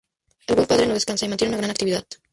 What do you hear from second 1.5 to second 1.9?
una gran